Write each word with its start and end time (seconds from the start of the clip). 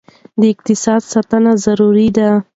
د 0.39 0.41
اقتصاد 0.53 1.01
ساتنه 1.13 1.51
ضروري 1.65 2.07
ده. 2.17 2.29